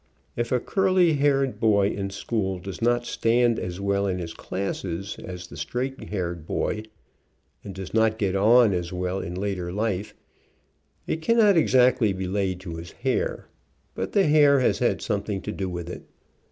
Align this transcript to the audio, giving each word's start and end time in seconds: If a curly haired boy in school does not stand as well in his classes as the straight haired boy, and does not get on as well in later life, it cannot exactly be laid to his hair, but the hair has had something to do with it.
If 0.35 0.51
a 0.51 0.59
curly 0.59 1.13
haired 1.13 1.59
boy 1.59 1.89
in 1.89 2.09
school 2.09 2.57
does 2.57 2.81
not 2.81 3.05
stand 3.05 3.59
as 3.59 3.79
well 3.79 4.07
in 4.07 4.17
his 4.17 4.33
classes 4.33 5.15
as 5.23 5.45
the 5.45 5.55
straight 5.55 6.05
haired 6.05 6.47
boy, 6.47 6.85
and 7.63 7.75
does 7.75 7.93
not 7.93 8.17
get 8.17 8.35
on 8.35 8.73
as 8.73 8.91
well 8.91 9.19
in 9.19 9.35
later 9.35 9.71
life, 9.71 10.15
it 11.05 11.21
cannot 11.21 11.55
exactly 11.55 12.13
be 12.13 12.25
laid 12.27 12.59
to 12.61 12.77
his 12.77 12.93
hair, 12.93 13.47
but 13.93 14.13
the 14.13 14.23
hair 14.23 14.59
has 14.59 14.79
had 14.79 15.03
something 15.03 15.39
to 15.43 15.51
do 15.51 15.69
with 15.69 15.87
it. 15.87 16.01